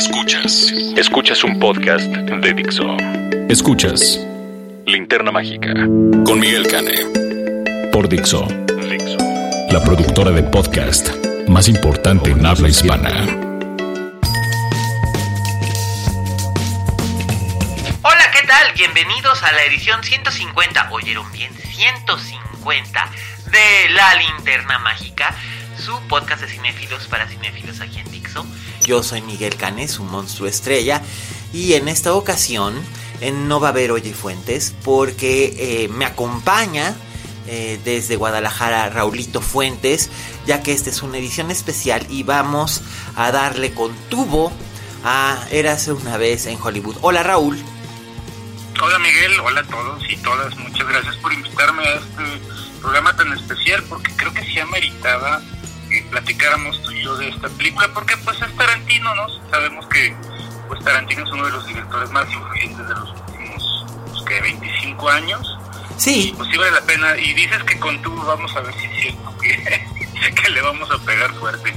[0.00, 0.72] Escuchas.
[0.96, 2.96] Escuchas un podcast de Dixo.
[3.50, 4.18] Escuchas
[4.86, 5.74] Linterna Mágica
[6.24, 6.94] con Miguel Cane.
[7.92, 8.46] Por Dixo.
[8.66, 9.18] Dixo.
[9.70, 11.10] La productora de podcast
[11.48, 13.10] más importante en habla hispana.
[18.00, 18.72] Hola, ¿qué tal?
[18.74, 23.10] Bienvenidos a la edición 150, oyeron bien, 150
[23.52, 25.36] de La Linterna Mágica,
[25.78, 28.44] su podcast de cinéfilos para cinéfilos aquí en Dixo.
[28.84, 31.02] Yo soy Miguel Canes, un monstruo estrella,
[31.52, 32.74] y en esta ocasión
[33.20, 36.94] en no va a haber Oye Fuentes porque eh, me acompaña
[37.46, 40.10] eh, desde Guadalajara Raulito Fuentes,
[40.46, 42.82] ya que esta es una edición especial y vamos
[43.16, 44.52] a darle con tubo
[45.04, 46.96] a Érase una vez en Hollywood.
[47.00, 47.58] Hola Raúl.
[48.82, 52.40] Hola Miguel, hola a todos y todas, muchas gracias por invitarme a este
[52.80, 55.42] programa tan especial porque creo que sí ameritaba
[55.90, 59.26] que platicáramos tú y yo de esta película porque pues es Tarantino, ¿no?
[59.50, 60.14] Sabemos que
[60.68, 65.08] pues Tarantino es uno de los directores más influyentes de los últimos pues, que 25
[65.10, 65.58] años.
[65.96, 66.28] Sí.
[66.28, 68.86] Y, pues sí vale la pena y dices que con tú vamos a ver si
[68.86, 71.74] es cierto que, que le vamos a pegar fuerte.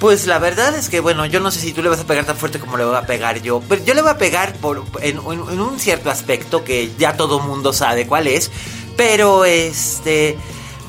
[0.00, 2.24] Pues la verdad es que, bueno, yo no sé si tú le vas a pegar
[2.24, 3.62] tan fuerte como le voy a pegar yo.
[3.68, 7.16] Pero yo le voy a pegar por, en, en- en un cierto aspecto que ya
[7.16, 8.50] todo mundo sabe cuál es.
[8.96, 10.36] Pero este.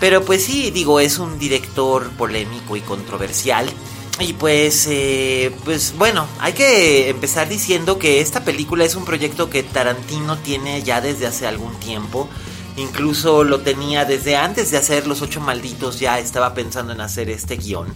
[0.03, 3.71] Pero pues sí, digo, es un director polémico y controversial.
[4.19, 9.49] Y pues, eh, pues bueno, hay que empezar diciendo que esta película es un proyecto
[9.49, 12.27] que Tarantino tiene ya desde hace algún tiempo.
[12.75, 17.29] Incluso lo tenía desde antes de hacer Los Ocho Malditos, ya estaba pensando en hacer
[17.29, 17.87] este guion.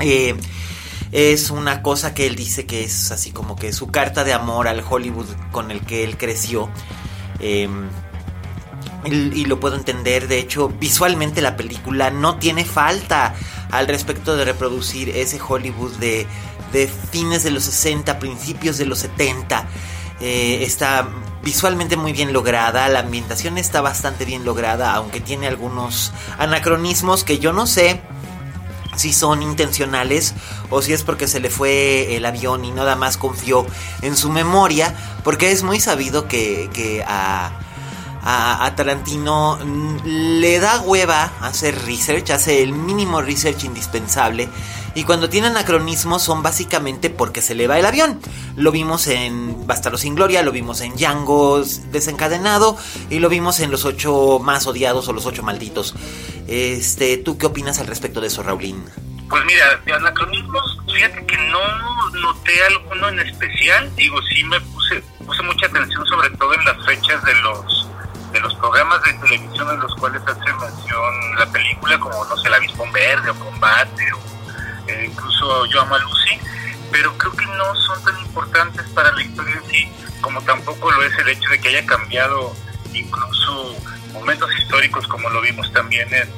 [0.00, 0.34] Eh,
[1.12, 4.68] es una cosa que él dice que es así como que su carta de amor
[4.68, 6.70] al Hollywood con el que él creció.
[7.40, 7.68] Eh,
[9.04, 13.34] y, lo puedo entender, de hecho, visualmente la película no tiene falta
[13.70, 16.26] al respecto de reproducir ese Hollywood de,
[16.72, 19.66] de fines de los 60, principios de los 70.
[20.20, 21.08] Eh, está
[21.42, 27.38] visualmente muy bien lograda, la ambientación está bastante bien lograda, aunque tiene algunos anacronismos que
[27.38, 28.00] yo no sé
[28.96, 30.34] si son intencionales
[30.70, 33.66] o si es porque se le fue el avión y nada más confió
[34.02, 37.52] en su memoria, porque es muy sabido que, que a,
[38.26, 44.48] a, Tarantino mm, le da hueva hacer research, hace el mínimo research indispensable.
[44.94, 48.20] Y cuando tiene anacronismos son básicamente porque se le va el avión.
[48.56, 52.78] Lo vimos en Bastardo sin Gloria, lo vimos en Django desencadenado
[53.10, 55.94] y lo vimos en Los Ocho Más Odiados o Los Ocho Malditos.
[56.46, 58.84] Este, ¿Tú qué opinas al respecto de eso, Raulín?
[59.28, 63.90] Pues mira, de anacronismos, fíjate que no noté alguno en especial.
[63.96, 67.93] Digo, sí me puse, puse mucha atención sobre todo en las fechas de los
[68.34, 72.50] de los programas de televisión en los cuales hace mención la película, como, no sé,
[72.50, 74.18] La Avispón Verde o Combate o
[74.88, 76.40] eh, incluso Yo Amo a Lucy,
[76.90, 79.88] pero creo que no son tan importantes para la historia en sí,
[80.20, 82.52] como tampoco lo es el hecho de que haya cambiado
[82.92, 83.76] incluso
[84.12, 86.28] momentos históricos como lo vimos también en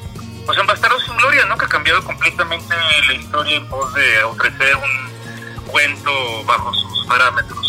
[0.45, 1.59] pues en Bastardos sin Gloria, ¿no?
[1.59, 2.75] Que ha cambiado completamente
[3.09, 7.66] la historia en pos de ofrecer un cuento bajo sus parámetros.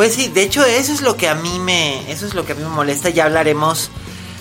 [0.00, 2.52] Pues sí, de hecho eso es lo que a mí me eso es lo que
[2.52, 3.90] a mí me molesta, ya hablaremos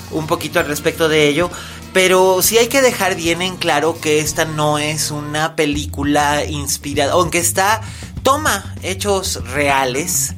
[0.10, 1.52] un poquito al respecto de ello,
[1.92, 7.12] pero sí hay que dejar bien en claro que esta no es una película inspirada,
[7.12, 7.82] aunque está
[8.24, 10.34] toma hechos reales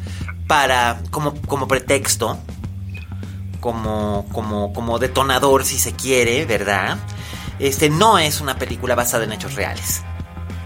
[0.47, 2.39] para como como pretexto,
[3.59, 6.97] como como como detonador si se quiere, ¿verdad?
[7.59, 10.01] Este no es una película basada en hechos reales.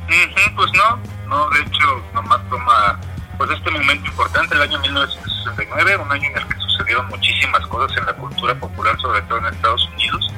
[0.08, 0.98] Ujú, pues no,
[1.28, 3.02] no, de hecho nomás toma
[3.38, 7.98] pues este momento importante, el año 1969, un año en el que sucedieron muchísimas cosas
[7.98, 10.34] en la cultura popular, sobre todo en Estados Unidos,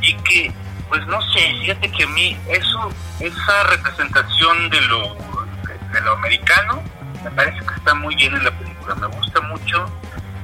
[0.00, 0.52] y que,
[0.88, 5.16] pues no sé, fíjate que a mí eso, esa representación de lo,
[5.92, 6.82] de lo americano,
[7.24, 9.86] me parece que está muy bien en la película, me gusta mucho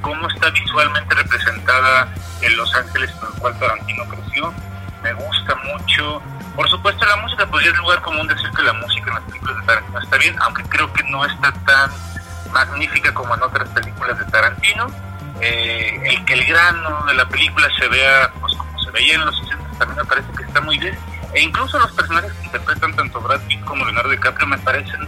[0.01, 4.53] cómo está visualmente representada en Los Ángeles con el cual Tarantino creció,
[5.03, 6.21] me gusta mucho
[6.57, 9.57] por supuesto, la música, pues es lugar común decir que la música en las películas
[9.57, 11.91] de Tarantino está bien, aunque creo que no está tan
[12.51, 14.87] magnífica como en otras películas de Tarantino.
[15.39, 19.25] Eh, el que el grano de la película se vea pues como se veía en
[19.25, 20.97] los 60 también me parece que está muy bien.
[21.35, 25.07] e incluso los personajes que interpretan tanto Brad Pitt como Leonardo DiCaprio me parecen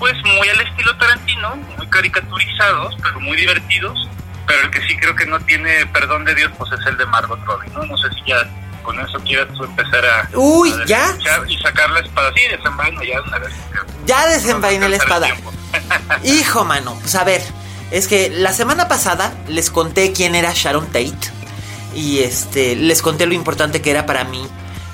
[0.00, 4.08] pues muy al estilo Tarantino, muy caricaturizados, pero muy divertidos,
[4.44, 7.06] pero el que sí creo que no tiene perdón de Dios pues es el de
[7.06, 7.84] Margot Robbie, ¿no?
[7.84, 8.44] No sé si ya
[8.84, 10.28] con eso quieras tú empezar a...
[10.34, 11.16] Uy, a ¿ya?
[11.48, 13.52] Y sacar la espada, sí, desenvaino ya una vez.
[14.06, 15.28] Ya desenvainé la espada.
[16.24, 17.42] Hijo, mano, pues a ver,
[17.90, 21.32] es que la semana pasada les conté quién era Sharon Tate
[21.94, 24.46] y este les conté lo importante que era para mí.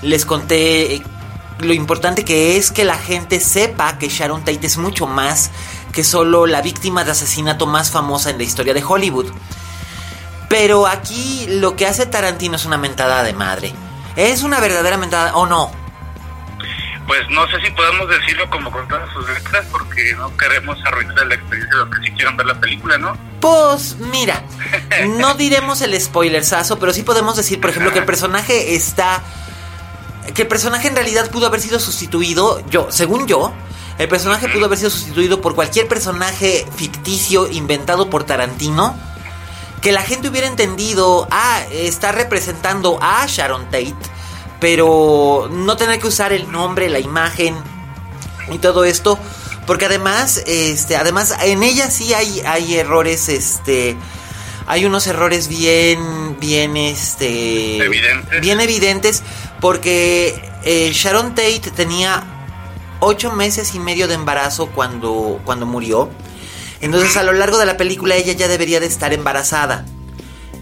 [0.03, 1.03] Les conté
[1.61, 5.51] lo importante que es que la gente sepa que Sharon Tate es mucho más
[5.93, 9.27] que solo la víctima de asesinato más famosa en la historia de Hollywood.
[10.51, 13.73] Pero aquí lo que hace Tarantino es una mentada de madre.
[14.17, 15.71] Es una verdadera mentada, ¿o no?
[17.07, 21.25] Pues no sé si podemos decirlo como con todas sus letras porque no queremos arruinar
[21.29, 23.17] la experiencia de los que sí quieran ver la película, ¿no?
[23.41, 24.43] Pues mira,
[25.19, 29.23] no diremos el spoilersazo, pero sí podemos decir, por ejemplo, que el personaje está
[30.35, 33.53] que el personaje en realidad pudo haber sido sustituido, yo, según yo,
[33.99, 38.97] el personaje pudo haber sido sustituido por cualquier personaje ficticio inventado por Tarantino,
[39.81, 43.95] que la gente hubiera entendido, ah, está representando a Sharon Tate,
[44.61, 47.57] pero no tener que usar el nombre, la imagen
[48.53, 49.19] y todo esto,
[49.67, 53.97] porque además, este, además en ella sí hay, hay errores, este,
[54.67, 58.41] hay unos errores bien, bien, este, Evidentes.
[58.41, 59.23] bien evidentes,
[59.61, 62.23] porque eh, Sharon Tate tenía
[63.01, 66.11] ocho meses y medio de embarazo cuando, cuando murió.
[66.81, 69.85] Entonces a lo largo de la película ella ya debería de estar embarazada.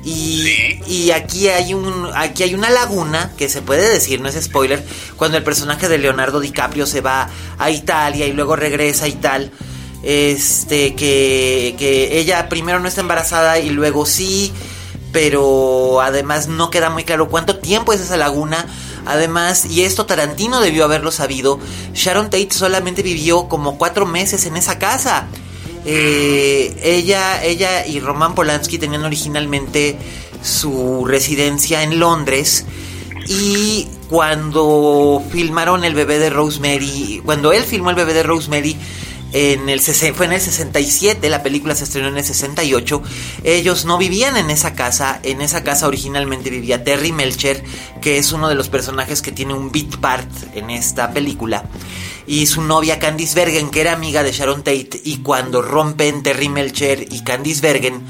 [0.04, 0.80] Y, Sí.
[0.86, 4.84] y aquí hay un aquí hay una laguna que se puede decir, no es spoiler,
[5.16, 7.28] cuando el personaje de Leonardo DiCaprio se va
[7.58, 9.50] a Italia y luego regresa y tal.
[10.02, 14.52] Este que, que ella primero no está embarazada y luego sí,
[15.12, 18.66] pero además no queda muy claro cuánto tiempo es esa laguna.
[19.06, 21.58] Además, y esto Tarantino debió haberlo sabido,
[21.94, 25.26] Sharon Tate solamente vivió como cuatro meses en esa casa.
[25.84, 29.96] Eh, ella, ella y Roman Polanski tenían originalmente
[30.42, 32.64] su residencia en Londres
[33.26, 38.76] y cuando filmaron el bebé de Rosemary, cuando él filmó el bebé de Rosemary,
[39.32, 43.02] en el, fue en el 67, la película se estrenó en el 68,
[43.44, 47.62] ellos no vivían en esa casa, en esa casa originalmente vivía Terry Melcher,
[48.00, 51.64] que es uno de los personajes que tiene un beat part en esta película,
[52.28, 56.48] y su novia Candice Bergen, que era amiga de Sharon Tate, y cuando rompen Terry
[56.48, 58.02] Melcher y Candice Bergen,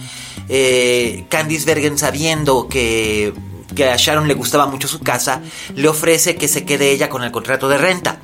[0.49, 3.33] eh, Candice Bergen sabiendo que
[3.75, 5.43] que a Sharon le gustaba mucho su casa,
[5.77, 8.21] le ofrece que se quede ella con el contrato de renta.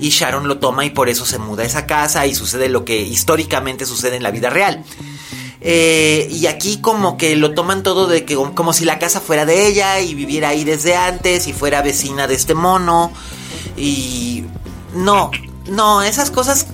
[0.00, 2.84] Y Sharon lo toma y por eso se muda a esa casa y sucede lo
[2.84, 4.82] que históricamente sucede en la vida real.
[5.60, 9.44] Eh, y aquí como que lo toman todo de que como si la casa fuera
[9.44, 13.12] de ella y viviera ahí desde antes y fuera vecina de este mono.
[13.76, 14.44] Y
[14.94, 15.30] no,
[15.68, 16.66] no, esas cosas...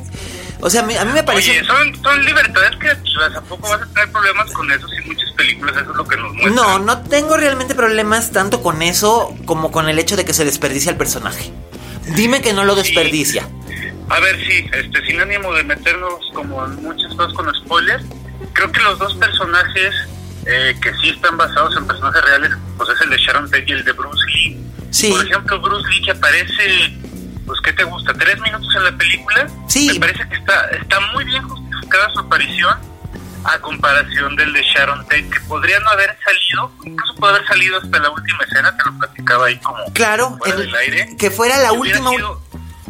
[0.62, 1.52] O sea, a mí, a mí me parece...
[1.52, 5.30] Oye, son, son libertades creativas, ¿a poco vas a tener problemas con eso si muchas
[5.32, 6.54] películas eso es lo que nos muestran?
[6.54, 10.44] No, no tengo realmente problemas tanto con eso como con el hecho de que se
[10.44, 11.50] desperdicia el personaje.
[12.14, 13.48] Dime que no lo desperdicia.
[14.10, 18.04] A ver, sí, este, sin ánimo de meternos como en muchas cosas con spoilers,
[18.52, 19.94] creo que los dos personajes
[20.46, 23.72] eh, que sí están basados en personajes reales, pues es el de Sharon Tate y
[23.72, 24.58] el de Bruce Lee.
[24.90, 25.10] Sí.
[25.10, 26.98] Por ejemplo, Bruce Lee que aparece,
[27.50, 28.12] pues ¿qué te gusta?
[28.14, 29.48] ¿Tres minutos en la película?
[29.68, 29.90] Sí.
[29.94, 32.74] Me parece que está, está muy bien justificada su aparición
[33.44, 37.78] a comparación del de Sharon Tate, que podría no haber salido, incluso puede haber salido
[37.78, 41.16] hasta la última escena, te lo platicaba ahí como Claro, fuera el- del aire.
[41.18, 42.10] que fuera la Y última...
[42.10, 42.40] sido-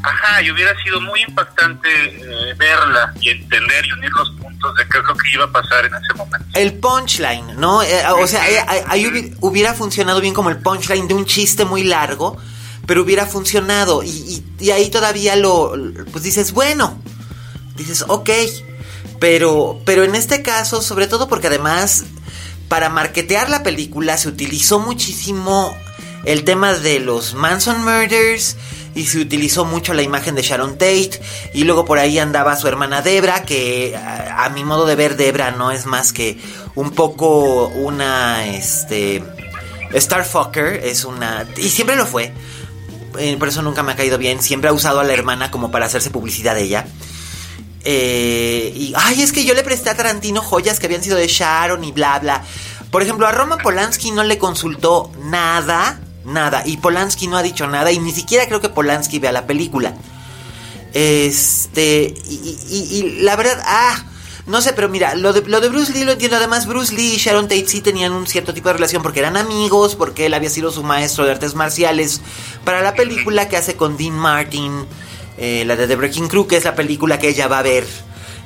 [0.02, 4.88] ajá, y hubiera sido muy impactante eh, verla y entender y unir los puntos de
[4.88, 6.46] qué es lo que iba a pasar en ese momento.
[6.54, 7.82] El punchline, ¿no?
[7.82, 11.26] Eh, o sea, eh, eh, ahí hubi- hubiera funcionado bien como el punchline de un
[11.26, 12.38] chiste muy largo,
[12.86, 14.02] pero hubiera funcionado.
[14.02, 15.72] Y, y- y ahí todavía lo,
[16.12, 16.98] pues dices, bueno,
[17.76, 18.30] dices, ok.
[19.18, 22.04] Pero, pero en este caso, sobre todo porque además,
[22.68, 25.74] para marketear la película se utilizó muchísimo
[26.24, 28.56] el tema de los Manson Murders
[28.94, 31.20] y se utilizó mucho la imagen de Sharon Tate
[31.54, 35.16] y luego por ahí andaba su hermana Debra que a, a mi modo de ver
[35.16, 36.38] Debra no es más que
[36.74, 39.22] un poco una este
[39.94, 42.32] Starfucker es una y siempre lo fue
[43.18, 45.70] eh, por eso nunca me ha caído bien siempre ha usado a la hermana como
[45.70, 46.86] para hacerse publicidad de ella
[47.84, 51.26] eh, y, ay, es que yo le presté a Tarantino joyas que habían sido de
[51.26, 52.44] Sharon y bla, bla.
[52.90, 56.62] Por ejemplo, a Roman Polanski no le consultó nada, nada.
[56.66, 57.90] Y Polanski no ha dicho nada.
[57.90, 59.94] Y ni siquiera creo que Polanski vea la película.
[60.92, 64.04] Este, y, y- y- la verdad, ah,
[64.50, 66.36] No sé, pero mira, lo de, lo de Bruce Lee lo entiendo.
[66.36, 69.36] Además, Bruce Lee y Sharon Tate sí tenían un cierto tipo de relación porque eran
[69.36, 72.20] amigos, porque él había sido su maestro de artes marciales.
[72.64, 74.84] Para la película que hace con Dean Martin,
[75.38, 77.86] eh, la de The Breaking Crew, que es la película que ella va a ver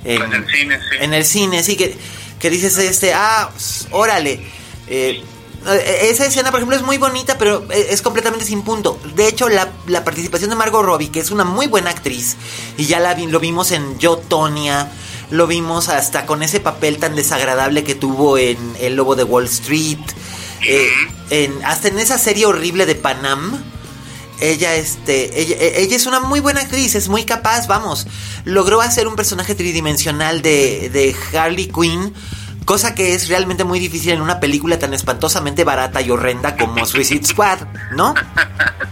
[0.05, 0.97] En el cine, sí.
[1.01, 1.97] en el cine, sí, que,
[2.39, 3.51] que dices, este, ah,
[3.91, 4.41] órale.
[4.87, 5.23] Eh,
[5.67, 8.99] eh, esa escena, por ejemplo, es muy bonita, pero eh, es completamente sin punto.
[9.17, 12.37] De hecho, la, la participación de Margot Robbie, que es una muy buena actriz,
[12.77, 14.93] y ya la vi- lo vimos en Yo, Tonya,
[15.31, 19.45] lo vimos hasta con ese papel tan desagradable que tuvo en El Lobo de Wall
[19.45, 19.99] Street,
[20.66, 20.88] eh,
[21.31, 23.62] en, hasta en esa serie horrible de Panam.
[24.40, 28.07] Ella, este, ella, e- ella es una muy buena actriz, es muy capaz, vamos.
[28.45, 32.12] Logró hacer un personaje tridimensional de, de Harley Quinn,
[32.64, 36.85] cosa que es realmente muy difícil en una película tan espantosamente barata y horrenda como
[36.87, 37.61] Suicide Squad,
[37.93, 38.14] ¿no?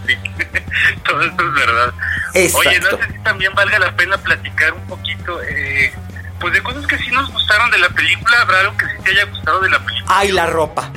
[0.07, 0.13] Sí,
[1.05, 1.93] todo esto es verdad.
[2.35, 2.69] Exacto.
[2.69, 5.93] Oye, no sé si también valga la pena platicar un poquito, eh,
[6.43, 9.11] pues de cosas que sí nos gustaron de la película, habrá algo que sí te
[9.11, 10.13] haya gustado de la película.
[10.13, 10.91] Ay, la ropa.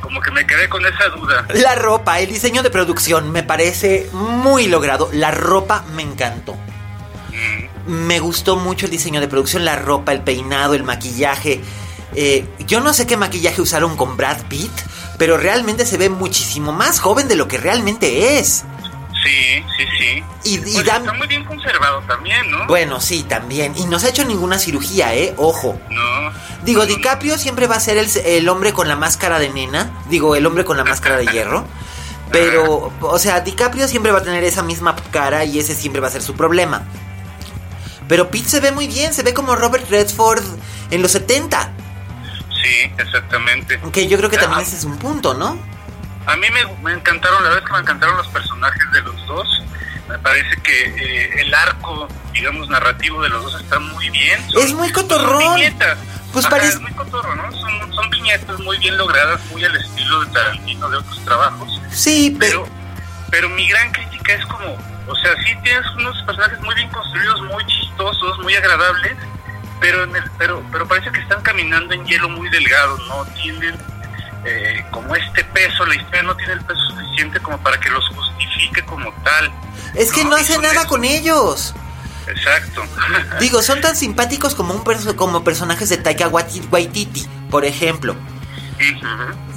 [0.00, 1.46] Como que me quedé con esa duda.
[1.54, 5.08] La ropa, el diseño de producción me parece muy logrado.
[5.12, 6.56] La ropa me encantó.
[7.86, 11.60] Me gustó mucho el diseño de producción, la ropa, el peinado, el maquillaje.
[12.16, 14.72] Eh, yo no sé qué maquillaje usaron con Brad Pitt,
[15.18, 18.64] pero realmente se ve muchísimo más joven de lo que realmente es.
[19.22, 20.24] Sí, sí, sí.
[20.44, 22.66] Y, y Pues dan- está muy bien conservado también, ¿no?
[22.66, 23.74] Bueno, sí, también.
[23.76, 25.34] Y no se ha hecho ninguna cirugía, ¿eh?
[25.36, 25.78] Ojo.
[25.90, 26.32] No.
[26.62, 29.50] Digo, No, no, DiCaprio siempre va a ser el, el hombre con la máscara de
[29.50, 29.90] nena.
[30.08, 31.66] Digo, el hombre con la máscara de hierro.
[32.32, 36.06] Pero, o sea, DiCaprio siempre va a tener esa misma cara y ese siempre va
[36.08, 36.82] a ser su problema.
[38.08, 40.42] Pero Pete se ve muy bien, se ve como Robert Redford
[40.90, 41.70] en los 70.
[42.62, 43.80] Sí, exactamente.
[43.92, 45.58] Que yo creo que también Ah, ese es un punto, ¿no?
[46.30, 49.26] A mí me, me encantaron, la verdad es que me encantaron los personajes de los
[49.26, 49.62] dos.
[50.08, 54.40] Me parece que eh, el arco, digamos, narrativo de los dos está muy bien.
[54.56, 55.40] Es muy cotorrón.
[55.42, 55.98] Son viñetas.
[56.32, 57.50] Pues Ajá, parece- Es muy cotorro, ¿no?
[57.52, 61.80] Son, son viñetas muy bien logradas, muy al estilo de Tarantino de otros trabajos.
[61.90, 62.74] Sí, Pero, pero...
[63.30, 64.76] pero mi gran crítica es como,
[65.08, 69.16] o sea, sí tienes unos personajes muy bien construidos, muy chistosos, muy agradables,
[69.80, 73.76] pero en el, pero, pero parece que están caminando en hielo muy delgado, no tienen
[74.44, 78.06] eh, como este peso, la historia no tiene el peso suficiente como para que los
[78.08, 79.50] justifique como tal.
[79.94, 80.88] Es que no hace nada eso.
[80.88, 81.74] con ellos.
[82.26, 82.82] Exacto.
[83.40, 88.14] Digo, son tan simpáticos como un perso- como personajes de Taika Waititi, por ejemplo.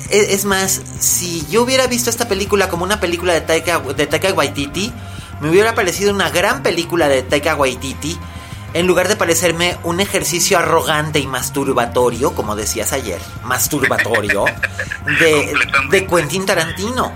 [0.09, 4.05] Es, es más, si yo hubiera visto esta película como una película de Taika, de
[4.07, 4.91] Taika Waititi,
[5.39, 8.17] me hubiera parecido una gran película de Taika Waititi,
[8.73, 14.45] en lugar de parecerme un ejercicio arrogante y masturbatorio, como decías ayer, masturbatorio,
[15.19, 17.13] de, Quentin Tarantino.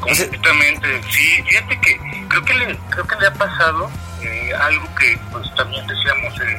[0.00, 3.90] Completamente, sí, fíjate que creo que le, creo que le ha pasado
[4.22, 6.58] eh, algo que pues también decíamos eh,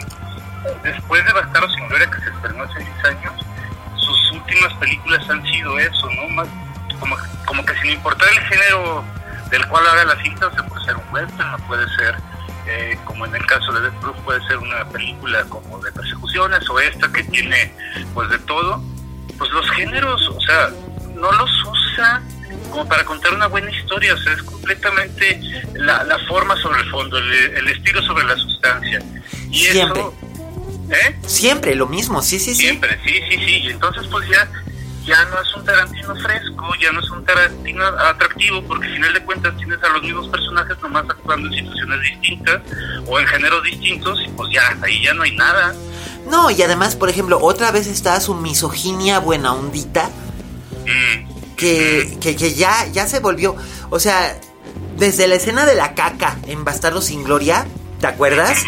[0.84, 3.34] después de Bastardos sin Gloria que se estrenó hace 10 años,
[3.98, 6.30] sus últimas películas han sido eso, ¿no?
[6.30, 6.48] Más,
[7.00, 7.16] como,
[7.46, 9.04] como que sin importar el género
[9.50, 12.16] del cual haga la cinta, o sea, puede ser un western, o puede ser,
[12.68, 16.70] eh, como en el caso de Death Proof, puede ser una película como de persecuciones,
[16.70, 17.72] o esta que tiene
[18.14, 18.84] pues de todo,
[19.38, 20.70] pues los géneros, o sea,
[21.16, 22.22] no los usa
[22.70, 25.40] como para contar una buena historia, o sea, es completamente
[25.74, 29.00] la, la forma sobre el fondo, el, el estilo sobre la sustancia.
[29.50, 30.02] Y Siempre.
[30.02, 30.14] eso,
[30.90, 31.16] ¿eh?
[31.26, 32.62] Siempre lo mismo, sí, sí, sí.
[32.62, 33.58] Siempre, sí, sí, sí.
[33.64, 34.50] Y entonces pues ya,
[35.06, 39.14] ya no es un Tarantino fresco, ya no es un Tarantino atractivo, porque al final
[39.14, 42.62] de cuentas tienes a los mismos personajes nomás actuando en situaciones distintas
[43.08, 45.76] o en géneros distintos y pues ya, ahí ya no hay nada.
[46.30, 50.10] No, y además, por ejemplo, otra vez está su misoginia buena ondita.
[50.86, 53.56] Mm, que, que, que ya, ya se volvió.
[53.92, 54.36] O sea,
[54.98, 57.66] desde la escena de la caca en Bastardo sin Gloria,
[58.00, 58.64] ¿te acuerdas?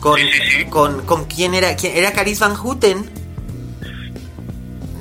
[0.00, 0.64] Con, Sí, sí, sí.
[0.66, 3.10] con, con quién era, quién era Caris Van Houten.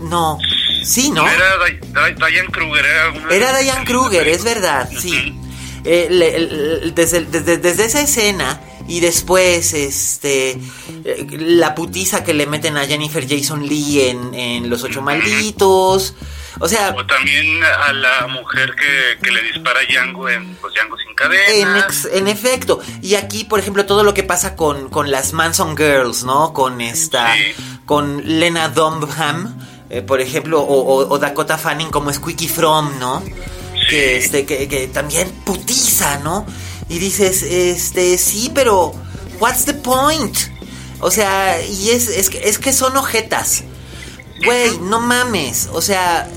[0.02, 0.38] No,
[0.86, 1.28] sí, ¿no?
[1.28, 5.38] Era Di- Di- Diane Kruger, era Era Diane Kruger, es verdad, sí.
[5.84, 10.52] Eh, le- le- desde, desde, desde esa escena y después, este,
[11.04, 16.16] eh, la putiza que le meten a Jennifer Jason Lee en, en Los Ocho Malditos.
[16.62, 20.74] O sea, O también a la mujer que, que le dispara a Django en pues,
[20.74, 21.80] Django sin En, cadena.
[21.80, 22.80] ex- en efecto.
[23.02, 26.54] Y aquí, por ejemplo, todo lo que pasa con, con las Manson Girls, ¿no?
[26.54, 27.34] Con esta.
[27.36, 27.54] Sí.
[27.86, 33.24] Con Lena Dunham, eh, por ejemplo, o, o- o Dakota Fanning como Squeaky From, ¿no?
[33.90, 36.46] Que, este, que, que también putiza, ¿no?
[36.90, 38.94] Y dices, este, sí, pero.
[39.40, 40.36] ¿What's the point?
[41.02, 43.64] O sea, y es, es, que, es que son ojetas.
[44.46, 45.70] Güey, no mames.
[45.74, 46.28] O sea,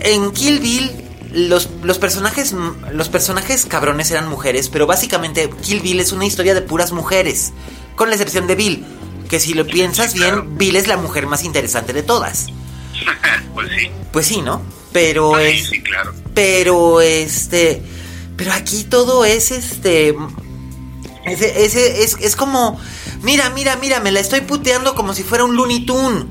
[0.00, 0.90] en Kill Bill
[1.32, 2.54] los, los personajes
[2.92, 7.52] los personajes cabrones eran mujeres, pero básicamente Kill Bill es una historia de puras mujeres,
[7.94, 8.84] con la excepción de Bill,
[9.28, 12.46] que si lo piensas bien, Bill es la mujer más interesante de todas.
[13.54, 13.90] pues sí.
[14.12, 14.62] Pues sí, ¿no?
[14.92, 15.68] Pero Sí, es...
[15.68, 16.14] sí, claro.
[16.34, 17.82] Pero este.
[18.36, 20.14] Pero aquí todo es este.
[21.24, 22.78] Ese, ese- es, es como.
[23.22, 26.26] Mira, mira, mira, me la estoy puteando como si fuera un Looney Tune.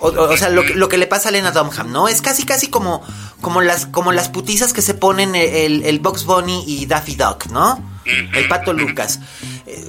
[0.00, 2.08] O, o- o sea, lo, que- lo que le pasa a Lena Dunham, ¿no?
[2.08, 3.02] Es casi, casi como,
[3.40, 7.46] como, las, como las putizas que se ponen el, el Bugs Bunny y Daffy Duck,
[7.46, 7.82] ¿no?
[8.04, 9.20] El pato Lucas.
[9.66, 9.88] Eh,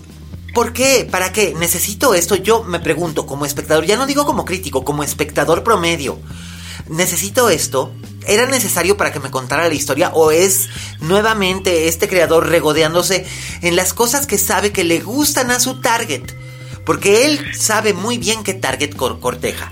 [0.57, 1.07] ¿Por qué?
[1.09, 1.53] ¿Para qué?
[1.55, 2.35] ¿Necesito esto?
[2.35, 6.19] Yo me pregunto, como espectador, ya no digo como crítico, como espectador promedio.
[6.89, 7.93] ¿Necesito esto?
[8.25, 10.09] ¿Era necesario para que me contara la historia?
[10.15, 10.67] ¿O es
[10.99, 13.27] nuevamente este creador regodeándose
[13.61, 16.23] en las cosas que sabe que le gustan a su target?
[16.87, 19.71] Porque él sabe muy bien qué target cor- corteja.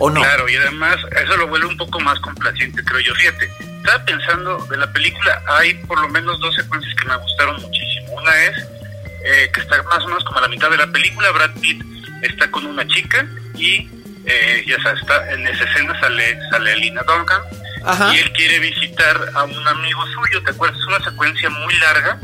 [0.00, 0.22] ¿O no?
[0.22, 3.14] Claro, y además eso lo vuelve un poco más complaciente, creo yo.
[3.14, 7.62] Fíjate, estaba pensando de la película, hay por lo menos dos secuencias que me gustaron
[7.62, 8.14] muchísimo.
[8.20, 8.75] Una es
[9.26, 11.82] eh, que está más o menos como a la mitad de la película, Brad Pitt
[12.22, 13.88] está con una chica y
[14.24, 17.40] eh, ya sabes, está, en esa escena sale, sale Lina Duncan
[17.84, 18.14] Ajá.
[18.14, 20.78] y él quiere visitar a un amigo suyo, ¿te acuerdas?
[20.80, 22.18] Es una secuencia muy larga,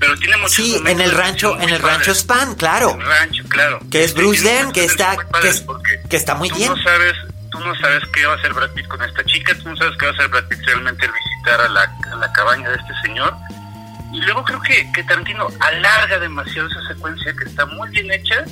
[0.00, 1.98] pero tiene muchos Sí, en el rancho, en el padres.
[1.98, 2.96] rancho Span, claro.
[2.98, 3.78] El rancho, claro.
[3.90, 6.70] Que es Bruce Dern, que está- que- porque que está muy tú bien.
[6.70, 7.14] No sabes,
[7.50, 9.96] tú no sabes qué va a hacer Brad Pitt con esta chica, tú no sabes
[9.98, 12.76] qué va a hacer Brad Pitt realmente al visitar a la, a la cabaña de
[12.76, 13.34] este señor.
[14.12, 18.44] Y luego creo que, que Tarantino alarga demasiado esa secuencia que está muy bien hecha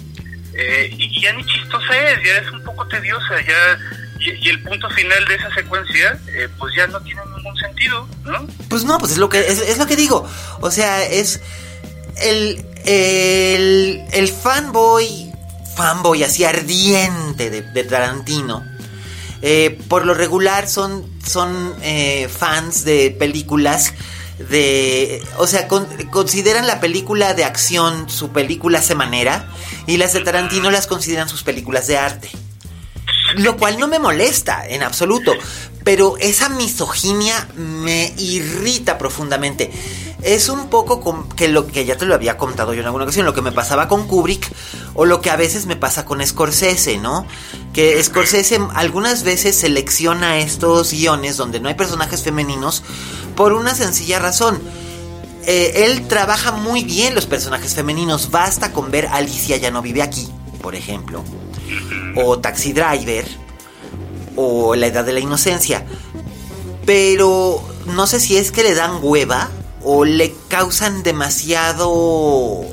[0.55, 3.79] eh, y ya ni chistosa es, ya es un poco tediosa, ya
[4.19, 8.47] y, el punto final de esa secuencia eh, pues ya no tiene ningún sentido, ¿no?
[8.69, 10.29] Pues no, pues es lo que es, es lo que digo.
[10.61, 11.41] O sea, es
[12.23, 15.31] el el, el fanboy
[15.77, 18.65] fanboy así ardiente de, de Tarantino.
[19.43, 23.93] eh, por lo regular son son eh, fans de películas
[24.38, 29.49] de o sea con- consideran la película de acción su película semanera
[29.87, 32.31] y las de Tarantino las consideran sus películas de arte
[33.37, 35.33] lo cual no me molesta en absoluto,
[35.85, 39.71] pero esa misoginia me irrita profundamente.
[40.26, 43.25] Es un poco que lo que ya te lo había contado yo en alguna ocasión,
[43.25, 44.52] lo que me pasaba con Kubrick
[44.95, 47.27] o lo que a veces me pasa con Scorsese, ¿no?
[47.72, 52.83] Que Scorsese algunas veces selecciona estos guiones donde no hay personajes femeninos
[53.37, 54.61] por una sencilla razón.
[55.46, 60.03] Eh, él trabaja muy bien los personajes femeninos, basta con ver Alicia ya no vive
[60.03, 60.29] aquí,
[60.61, 61.22] por ejemplo
[62.16, 63.27] o Taxi Driver
[64.35, 65.85] o La Edad de la Inocencia.
[66.85, 69.51] Pero no sé si es que le dan hueva
[69.88, 72.64] o le causan demasiado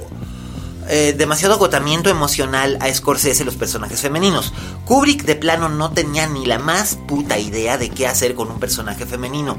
[0.89, 4.51] eh, demasiado agotamiento emocional a Scorsese los personajes femeninos.
[4.85, 8.59] Kubrick de plano no tenía ni la más puta idea de qué hacer con un
[8.59, 9.57] personaje femenino.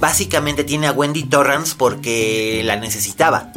[0.00, 3.52] Básicamente tiene a Wendy Torrance porque la necesitaba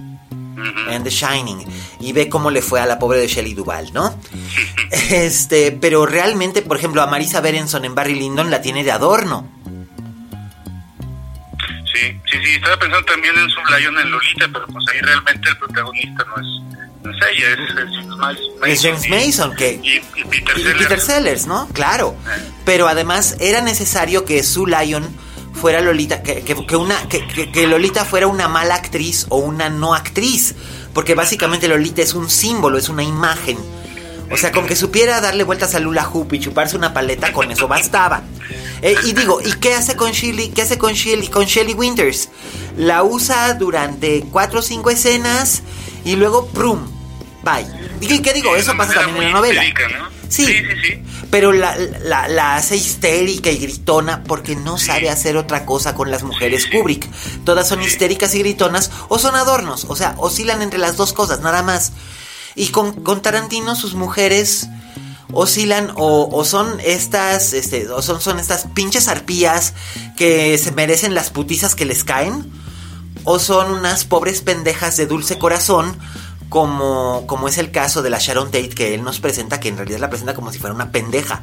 [0.92, 1.66] en The Shining
[2.00, 4.14] y ve cómo le fue a la pobre de Shelley Duvall, ¿no?
[4.92, 9.59] Este, pero realmente, por ejemplo, a Marisa Berenson en Barry Lyndon la tiene de adorno.
[12.00, 15.50] Sí, sí, sí, estaba pensando también en su Lion en Lolita, pero pues ahí realmente
[15.50, 18.66] el protagonista no es, no es ella, es, es James Mason.
[18.66, 20.78] Es James y- que Y, y Peter y Sellers.
[20.84, 21.68] Peter Sellers, ¿no?
[21.74, 22.16] Claro.
[22.66, 25.08] Pero además era necesario que Sue Lyon
[25.54, 29.38] fuera Lolita, que, que- que una, que, que- que Lolita fuera una mala actriz o
[29.38, 30.56] una no actriz.
[30.94, 33.58] Porque básicamente Lolita es un símbolo, es una imagen.
[34.32, 37.52] O sea, con que supiera darle vueltas al hula hoop y chuparse una paleta, con
[37.52, 38.22] eso bastaba.
[38.82, 40.50] Eh, y digo, ¿y qué hace con Shirley?
[40.50, 42.30] ¿Qué hace con Shirley, con Shelley Winters?
[42.78, 45.64] La usa durante cuatro o cinco escenas
[46.06, 46.88] y luego ¡prum!
[47.44, 47.68] Bye.
[48.02, 48.56] ¿Y qué digo?
[48.56, 49.64] Eso pasa también en la novela.
[50.28, 51.04] Sí, sí, sí.
[51.32, 56.12] Pero la, la, la hace histérica y gritona porque no sabe hacer otra cosa con
[56.12, 57.08] las mujeres Kubrick.
[57.46, 59.86] Todas son histéricas y gritonas o son adornos.
[59.86, 61.94] O sea, oscilan entre las dos cosas, nada más.
[62.56, 64.68] Y con, con Tarantino sus mujeres
[65.32, 69.74] oscilan o, o son estas, este, o son, son estas pinches arpías
[70.18, 72.52] que se merecen las putizas que les caen.
[73.26, 75.98] O son unas pobres pendejas de dulce corazón
[76.50, 79.78] como, como es el caso de la Sharon Tate que él nos presenta, que en
[79.78, 81.42] realidad la presenta como si fuera una pendeja.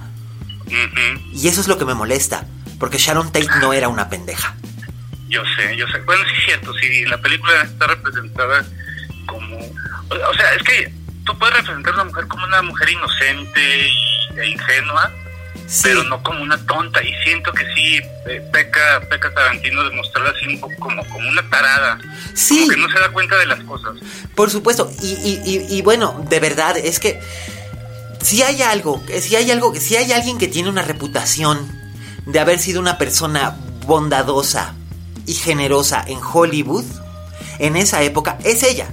[1.32, 2.46] Y eso es lo que me molesta,
[2.80, 4.56] porque Sharon Tate no era una pendeja.
[5.28, 5.98] Yo sé, yo sé.
[6.00, 8.64] Bueno, sí es cierto, sí, la película está representada
[9.26, 9.58] como...
[9.58, 10.92] O sea, es que
[11.26, 13.86] tú puedes representar a una mujer como una mujer inocente
[14.36, 15.12] e ingenua,
[15.66, 17.02] Sí, pero no como una tonta.
[17.02, 21.28] Y siento que sí, eh, peca, peca Tarantino de mostrarla así un poco como, como
[21.28, 21.98] una tarada.
[22.34, 22.60] Sí.
[22.60, 23.96] Como que no se da cuenta de las cosas.
[24.34, 24.90] por supuesto.
[25.02, 27.20] Y, y, y, y bueno, de verdad, es que
[28.22, 31.66] si hay algo, si hay algo, si hay alguien que tiene una reputación
[32.26, 34.74] de haber sido una persona bondadosa
[35.26, 36.84] y generosa en Hollywood,
[37.58, 38.88] en esa época, es ella.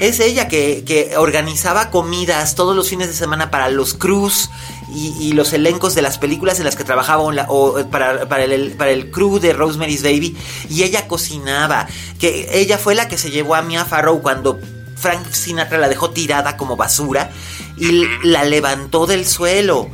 [0.00, 4.50] Es ella que, que organizaba comidas todos los fines de semana para los crews
[4.92, 8.90] y, los elencos de las películas en las que trabajaba o, para, para, el, para
[8.90, 10.36] el crew de Rosemary's Baby.
[10.68, 11.86] Y ella cocinaba.
[12.18, 14.58] Que ella fue la que se llevó a Mia Farrow cuando
[14.96, 17.30] Frank Sinatra la dejó tirada como basura
[17.76, 19.88] y la levantó del suelo.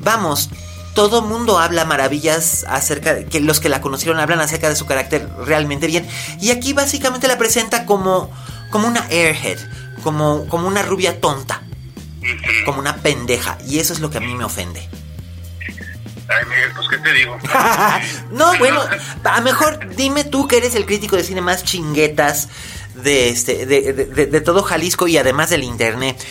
[0.00, 0.50] Vamos,
[0.94, 4.86] todo mundo habla maravillas acerca de que los que la conocieron hablan acerca de su
[4.86, 6.06] carácter realmente bien.
[6.40, 8.30] Y aquí básicamente la presenta como,
[8.70, 9.58] como una airhead,
[10.02, 11.62] como, como una rubia tonta,
[12.64, 13.58] como una pendeja.
[13.66, 14.88] Y eso es lo que a mí me ofende.
[16.28, 17.38] Ay, Miguel, pues qué te digo.
[18.32, 18.82] no, bueno,
[19.24, 22.48] a mejor dime tú que eres el crítico de cine más chinguetas
[22.96, 26.22] de este de, de todo Jalisco y además del internet.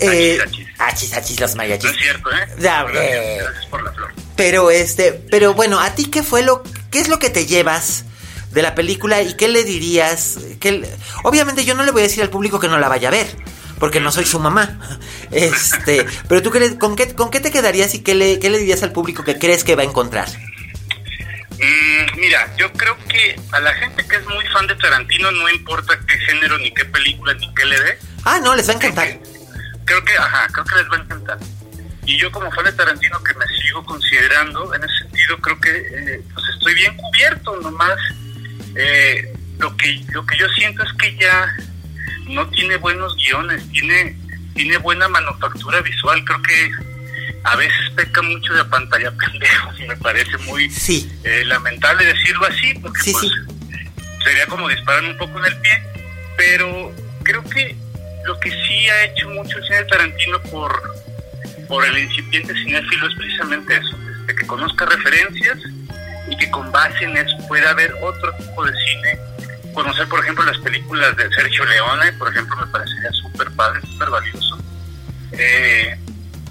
[0.00, 0.38] Eh,
[0.78, 1.90] achis, achis, los mariachis.
[1.90, 2.48] No es cierto, ¿eh?
[2.58, 4.12] Gracias por la flor.
[4.36, 8.04] Pero este, pero bueno, ¿a ti qué fue lo, qué es lo que te llevas
[8.50, 10.38] de la película y qué le dirías?
[10.60, 10.88] Que,
[11.24, 13.26] obviamente yo no le voy a decir al público que no la vaya a ver,
[13.78, 14.78] porque no soy su mamá.
[15.30, 18.58] Este, pero tú qué, con qué, con qué te quedarías y qué le, qué le
[18.58, 20.28] dirías al público que crees que va a encontrar?
[20.28, 25.48] Mm, mira, yo creo que a la gente que es muy fan de Tarantino no
[25.50, 27.98] importa qué género, ni qué película, ni qué le dé.
[28.24, 29.20] Ah, no, les va a encantar
[29.90, 31.38] creo que, ajá, creo que les va a encantar.
[32.06, 35.70] Y yo como fan de Tarantino que me sigo considerando, en ese sentido creo que
[35.70, 37.98] eh, pues estoy bien cubierto, nomás
[38.76, 41.56] eh, lo que lo que yo siento es que ya
[42.28, 44.16] no tiene buenos guiones, tiene
[44.54, 46.70] tiene buena manufactura visual, creo que
[47.44, 50.70] a veces peca mucho de pantalla pendejo y me parece muy
[51.24, 53.32] eh, lamentable decirlo así, porque pues,
[54.24, 55.82] sería como disparar un poco en el pie,
[56.36, 57.76] pero creo que
[58.26, 60.82] lo que sí ha hecho mucho el cine Tarantino por,
[61.68, 65.58] por el incipiente cinéfilo es precisamente eso, de que conozca referencias
[66.30, 69.18] y que con base en eso pueda haber otro tipo de cine.
[69.74, 74.10] Conocer, por ejemplo, las películas de Sergio Leone, por ejemplo, me parecería súper padre, súper
[74.10, 74.58] valioso.
[75.32, 75.98] Eh,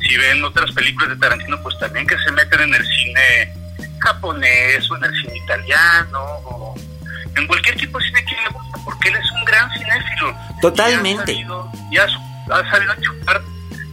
[0.02, 3.54] si ven otras películas de Tarantino, pues también que se meten en el cine
[4.00, 6.76] japonés o en el cine italiano o
[7.36, 10.38] en cualquier tipo de cine que le gusta, porque él es un gran cinéfilo.
[10.62, 11.34] Totalmente.
[11.34, 12.08] Y ha
[12.72, 13.42] sabido, chupar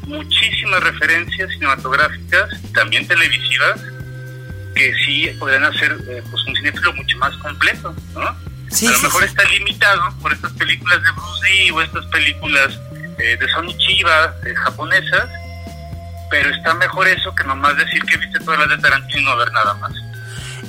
[0.07, 3.81] muchísimas referencias cinematográficas, también televisivas,
[4.77, 8.37] que sí podrían hacer eh, pues un cinéfilo mucho más completo, ¿no?
[8.71, 12.79] Sí, a lo mejor está limitado por estas películas de Bruce Lee o estas películas
[13.19, 15.29] eh, de Sony Chiba eh, japonesas,
[16.31, 19.37] pero está mejor eso que nomás decir que viste todas las de Tarantino y no
[19.37, 19.93] ver nada más.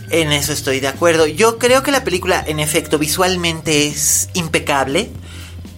[0.09, 1.27] En eso estoy de acuerdo.
[1.27, 5.11] Yo creo que la película, en efecto, visualmente es impecable,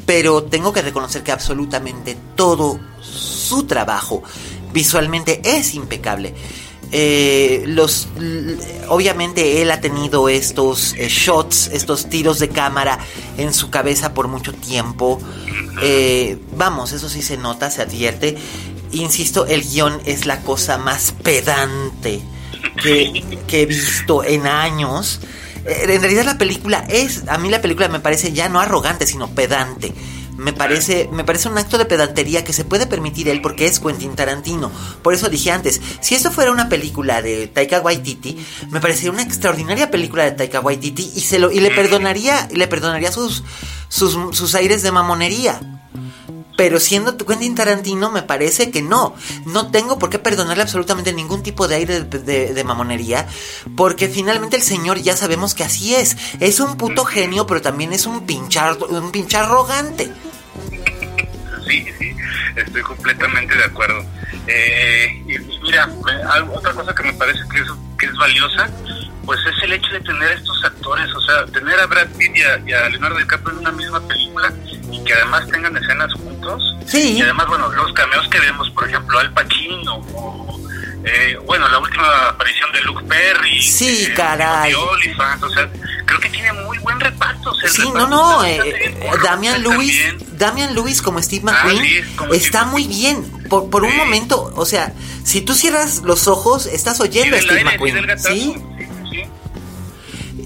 [0.06, 4.22] pero tengo que reconocer que absolutamente todo su trabajo
[4.72, 6.36] visualmente es impecable.
[6.92, 8.08] Eh, los
[8.88, 12.98] obviamente él ha tenido estos eh, shots, estos tiros de cámara
[13.38, 15.20] en su cabeza por mucho tiempo.
[15.82, 18.38] Eh, vamos, eso sí se nota, se advierte.
[18.92, 22.22] Insisto, el guion es la cosa más pedante
[22.82, 25.22] que, he visto en años.
[25.66, 29.06] Eh, en realidad la película es, a mí la película me parece ya no arrogante,
[29.06, 29.94] sino pedante.
[30.40, 33.82] Me parece, me parece un acto de pedantería que se puede permitir él porque es
[33.82, 34.72] Quentin Tarantino.
[35.02, 38.38] Por eso dije antes, si esto fuera una película de Taika Waititi,
[38.70, 42.68] me parecería una extraordinaria película de Taika Waititi y se lo y le perdonaría, le
[42.70, 43.44] perdonaría sus,
[43.90, 45.79] sus, sus aires de mamonería.
[46.60, 49.16] Pero siendo Quentin Tarantino, me parece que no.
[49.46, 53.26] No tengo por qué perdonarle absolutamente ningún tipo de aire de, mamonería.
[53.78, 56.18] Porque finalmente el señor ya sabemos que así es.
[56.42, 60.12] Es un puto genio, pero también es un pinchar, un pinchar arrogante.
[61.66, 62.14] Sí, sí,
[62.58, 64.04] estoy completamente de acuerdo.
[64.46, 65.90] Eh, y mira,
[66.52, 67.68] otra cosa que me parece que es,
[67.98, 68.70] que es valiosa,
[69.26, 72.42] pues es el hecho de tener estos actores, o sea, tener a Brad Pitt y
[72.42, 74.54] a, y a Leonardo DiCaprio en una misma película
[74.92, 76.76] y que además tengan escenas juntos.
[76.86, 77.18] Sí.
[77.18, 80.60] Y además, bueno, los cameos que vemos, por ejemplo, Al Pacino o,
[81.06, 83.62] eh, bueno, la última aparición de Luke Perry.
[83.62, 84.74] Sí, eh, caray.
[84.74, 85.70] o sea,
[86.06, 87.54] creo que tiene muy buen reparto.
[87.68, 89.98] sí, no, no, eh, Damian Lewis,
[90.38, 93.24] Damian Lewis como Steve ah, McQueen está muy bien.
[93.50, 97.64] Por, por un momento, o sea, si tú cierras los ojos, estás oyendo a Steve
[97.64, 98.20] McQueen.
[98.20, 98.56] Sí.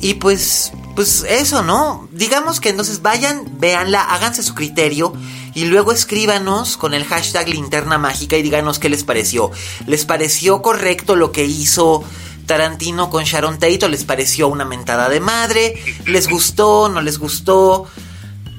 [0.01, 2.07] Y pues pues eso, ¿no?
[2.11, 5.13] Digamos que entonces vayan, véanla, háganse su criterio
[5.55, 9.51] y luego escríbanos con el hashtag linterna mágica y díganos qué les pareció.
[9.87, 12.03] ¿Les pareció correcto lo que hizo
[12.45, 15.75] Tarantino con Sharon Tate o les pareció una mentada de madre?
[16.05, 16.89] ¿Les gustó?
[16.89, 17.87] ¿No les gustó?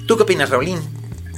[0.07, 0.81] ¿Tú qué opinas, Raulín?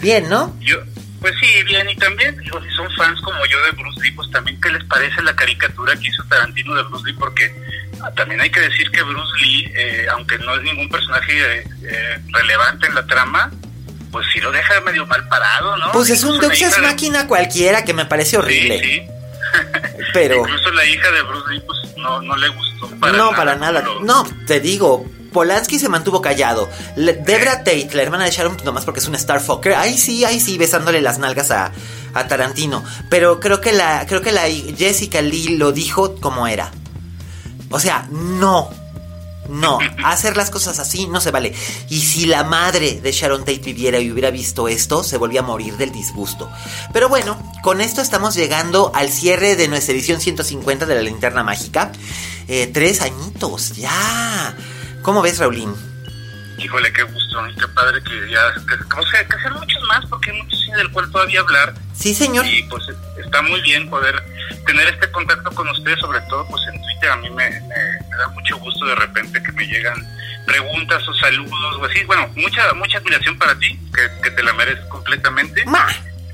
[0.01, 0.53] Bien, ¿no?
[0.61, 0.79] Yo,
[1.27, 4.61] pues sí, bien, y también, si son fans como yo de Bruce Lee, pues también
[4.61, 7.53] qué les parece la caricatura que hizo Tarantino de Bruce Lee, porque
[8.15, 12.87] también hay que decir que Bruce Lee, eh, aunque no es ningún personaje eh, relevante
[12.87, 13.51] en la trama,
[14.12, 15.91] pues sí lo deja medio mal parado, ¿no?
[15.93, 18.79] Pues es un Incluso Deus de- Máquina cualquiera que me parece horrible.
[18.79, 19.03] Sí, sí.
[20.12, 23.37] Pero Incluso la hija de Bruce Lee, pues no, no le gustó para no, nada.
[23.37, 23.83] para nada.
[23.83, 25.05] Lo- No, te digo,
[25.37, 26.66] Polanski se mantuvo callado.
[26.96, 29.75] Le- Debra Tate, la hermana de Sharon, pues nomás porque es un Starfucker.
[29.75, 31.72] Ahí sí, ahí sí, besándole las nalgas a,
[32.14, 32.83] a Tarantino.
[33.11, 36.70] Pero creo que la, creo que la Jessica Lee lo dijo como era.
[37.70, 38.70] O sea, no.
[39.51, 41.53] No, hacer las cosas así no se vale.
[41.90, 45.42] Y si la madre de Sharon Tate viviera y hubiera visto esto, se volvía a
[45.42, 46.51] morir del disgusto.
[46.94, 51.44] Pero bueno, con esto estamos llegando al cierre de nuestra edición 150 de la linterna
[51.44, 51.92] mágica.
[52.49, 54.57] Eh, tres añitos, ya.
[55.07, 55.73] ¿Cómo ves, Raulín?
[56.59, 60.33] Híjole, qué gusto, qué padre que ya, que, o sea, que hacer muchos más, porque
[60.33, 62.45] hay muchos del cual todavía hablar, Sí, señor.
[62.45, 62.83] y pues
[63.25, 64.21] está muy bien poder
[64.66, 67.61] tener este contacto con ustedes, sobre todo pues en Twitter, a mí me, me-
[68.11, 69.95] me da mucho gusto de repente que me llegan
[70.45, 74.53] preguntas o saludos o así, bueno, mucha mucha admiración para ti, que, que te la
[74.55, 75.87] mereces completamente, Ma.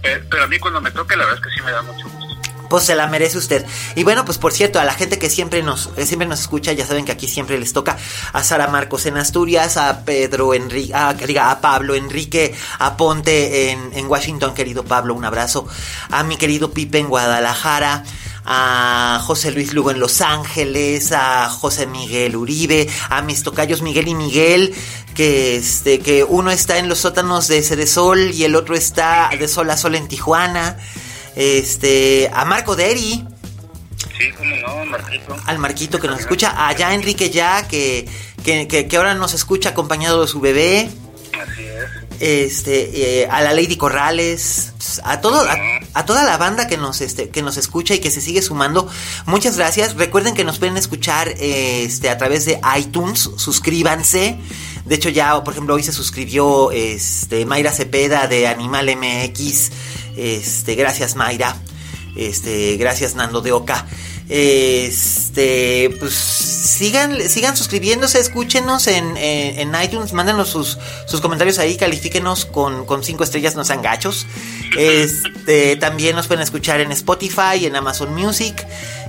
[0.03, 2.05] Eh, pero a mí cuando me toque la verdad es que sí me da mucho
[2.09, 2.12] gusto.
[2.73, 3.67] Pues se la merece usted.
[3.97, 6.73] Y bueno, pues por cierto, a la gente que siempre nos, que siempre nos escucha,
[6.73, 7.99] ya saben que aquí siempre les toca
[8.33, 14.07] a Sara Marcos en Asturias, a Pedro Enrique, a, Pablo Enrique, a Ponte en, en
[14.07, 15.67] Washington, querido Pablo, un abrazo.
[16.09, 18.05] A mi querido Pipe en Guadalajara.
[18.45, 24.09] A José Luis Lugo en Los Ángeles, a José Miguel Uribe, a mis tocayos Miguel
[24.09, 24.75] y Miguel,
[25.15, 29.47] que este, que uno está en los sótanos de Cedesol y el otro está de
[29.47, 30.77] Sol a Sol en Tijuana.
[31.37, 33.25] Este, a Marco Deri,
[34.19, 35.37] Sí, cómo no, Marquito.
[35.47, 38.07] al Marquito que nos escucha, allá Enrique ya, que,
[38.45, 40.91] que, que- que ahora nos escucha acompañado de su bebé,
[41.33, 42.21] Así es.
[42.21, 44.73] este, eh, a la Lady Corrales,
[45.05, 45.57] a todo, a,
[45.95, 48.89] a toda la banda que nos, este, que nos escucha y que se sigue sumando,
[49.27, 49.95] muchas gracias.
[49.97, 54.37] Recuerden que nos pueden escuchar, eh, este, a través de iTunes, suscríbanse.
[54.85, 59.71] De hecho ya, por ejemplo, hoy se suscribió, este, Mayra Cepeda de Animal MX,
[60.17, 61.57] este, gracias Mayra.
[62.17, 63.87] Este, gracias Nando de Oca.
[64.29, 72.47] Este, pues sigan, sigan suscribiéndose, escúchenos en, en, iTunes, mándenos sus, sus comentarios ahí, califíquenos
[72.47, 74.27] con, con cinco estrellas, no sean gachos.
[74.79, 78.67] Este, también nos pueden escuchar en Spotify, en Amazon Music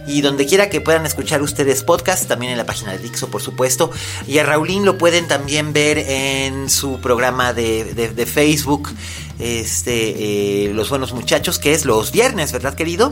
[0.08, 3.42] y donde quiera que puedan escuchar ustedes podcast, también en la página de Dixo, por
[3.42, 3.92] supuesto.
[4.28, 8.90] Y a Raulín lo pueden también ver en su programa de, de- de Facebook,
[9.40, 13.12] este, eh, Los Buenos Muchachos, que es los viernes, ¿verdad, querido?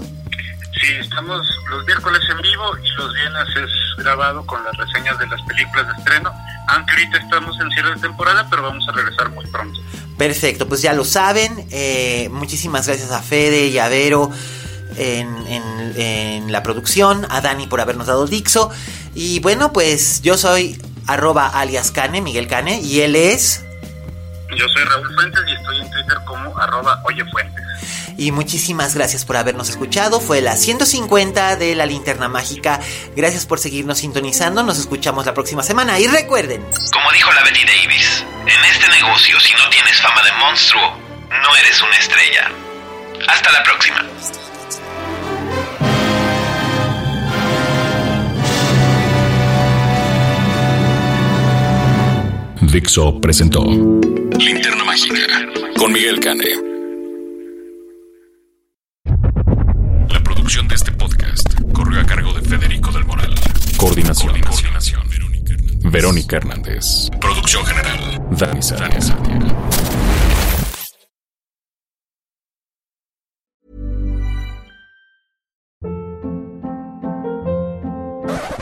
[0.79, 5.27] Sí, estamos los miércoles en vivo y los viernes es grabado con las reseñas de
[5.27, 6.31] las películas de estreno.
[6.69, 9.79] Aunque ahorita estamos en cierre de temporada, pero vamos a regresar muy pronto.
[10.17, 11.67] Perfecto, pues ya lo saben.
[11.71, 14.31] eh, muchísimas gracias a Fede y a Vero
[14.97, 18.69] en, en- en la producción, a Dani por habernos dado Dixo.
[19.15, 23.63] Y bueno, pues yo soy arroba alias Cane, Miguel Cane, y él es...
[24.57, 27.63] Yo soy Raúl Fuentes y estoy en Twitter como arroba oyefuentes.
[28.17, 30.19] Y muchísimas gracias por habernos escuchado.
[30.19, 32.79] Fue la 150 de la linterna mágica.
[33.15, 34.61] Gracias por seguirnos sintonizando.
[34.61, 35.99] Nos escuchamos la próxima semana.
[35.99, 40.31] Y recuerden, Como dijo la Betty Davis, en este negocio si no tienes fama de
[40.33, 40.97] monstruo,
[41.41, 42.51] no eres una estrella.
[43.29, 44.05] Hasta la próxima.
[52.71, 55.15] Dixo presentó Linterna Mágica
[55.77, 56.45] con Miguel Cane.
[60.09, 63.35] La producción de este podcast corrió a cargo de Federico del Moral.
[63.75, 64.39] Coordinación.
[64.39, 65.01] Coordinación.
[65.83, 67.09] Verónica Hernández.
[67.19, 68.25] Producción general.
[68.31, 69.13] Dani Sánchez.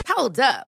[0.08, 0.69] Hold up.